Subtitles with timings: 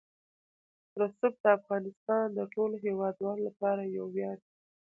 [0.99, 4.53] رسوب د افغانستان د ټولو هیوادوالو لپاره یو ویاړ دی.